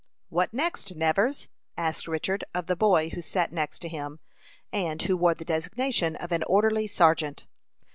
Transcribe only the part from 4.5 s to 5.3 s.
and who